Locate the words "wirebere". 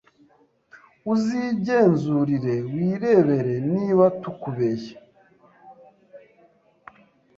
2.73-3.53